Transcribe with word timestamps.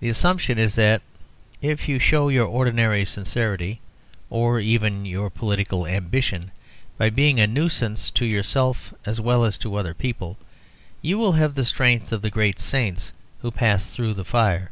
The 0.00 0.10
assumption 0.10 0.58
is 0.58 0.74
that 0.74 1.00
if 1.62 1.88
you 1.88 1.98
show 1.98 2.28
your 2.28 2.44
ordinary 2.46 3.02
sincerity 3.06 3.80
(or 4.28 4.60
even 4.60 5.06
your 5.06 5.30
political 5.30 5.86
ambition) 5.86 6.50
by 6.98 7.08
being 7.08 7.40
a 7.40 7.46
nuisance 7.46 8.10
to 8.10 8.26
yourself 8.26 8.92
as 9.06 9.22
well 9.22 9.42
as 9.42 9.56
to 9.64 9.76
other 9.76 9.94
people, 9.94 10.36
you 11.00 11.16
will 11.16 11.32
have 11.32 11.54
the 11.54 11.64
strength 11.64 12.12
of 12.12 12.20
the 12.20 12.28
great 12.28 12.60
saints 12.60 13.14
who 13.40 13.50
passed 13.50 13.88
through 13.88 14.12
the 14.12 14.22
fire. 14.26 14.70